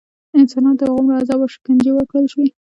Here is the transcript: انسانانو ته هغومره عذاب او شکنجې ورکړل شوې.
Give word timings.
انسانانو 0.39 0.77
ته 0.79 0.83
هغومره 0.89 1.17
عذاب 1.21 1.39
او 1.43 1.51
شکنجې 1.55 1.91
ورکړل 1.93 2.25
شوې. 2.33 2.47